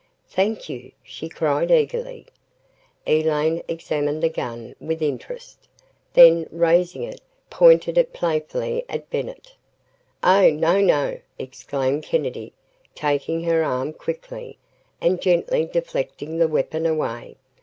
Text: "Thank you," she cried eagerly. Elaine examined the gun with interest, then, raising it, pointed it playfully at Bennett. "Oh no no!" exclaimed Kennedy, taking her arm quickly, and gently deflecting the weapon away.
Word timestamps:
"Thank 0.29 0.67
you," 0.67 0.93
she 1.03 1.29
cried 1.29 1.69
eagerly. 1.69 2.25
Elaine 3.05 3.61
examined 3.67 4.23
the 4.23 4.29
gun 4.31 4.75
with 4.79 4.99
interest, 4.99 5.67
then, 6.13 6.47
raising 6.51 7.03
it, 7.03 7.21
pointed 7.51 7.99
it 7.99 8.11
playfully 8.11 8.83
at 8.89 9.11
Bennett. 9.11 9.53
"Oh 10.23 10.49
no 10.49 10.81
no!" 10.81 11.19
exclaimed 11.37 12.01
Kennedy, 12.01 12.51
taking 12.95 13.43
her 13.43 13.63
arm 13.63 13.93
quickly, 13.93 14.57
and 14.99 15.21
gently 15.21 15.65
deflecting 15.65 16.39
the 16.39 16.47
weapon 16.47 16.87
away. 16.87 17.35